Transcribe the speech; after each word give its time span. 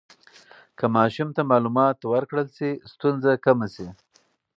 که 0.77 0.85
ماشوم 0.95 1.29
ته 1.35 1.41
معلومات 1.51 1.97
ورکړل 2.03 2.47
شي، 2.57 2.69
ستونزه 2.91 3.31
کمه 3.45 3.67
شي. 3.75 3.87